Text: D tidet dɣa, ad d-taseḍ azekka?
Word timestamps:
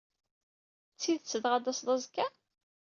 D 0.93 0.97
tidet 1.01 1.39
dɣa, 1.43 1.51
ad 1.57 1.61
d-taseḍ 1.63 1.89
azekka? 1.95 2.27